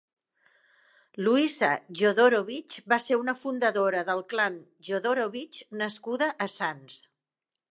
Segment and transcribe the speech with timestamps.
[1.25, 1.67] Luisa
[1.99, 4.57] Jodorovich va ser una fundadora del clan
[4.89, 6.99] Jodorovich nascuda a Sants.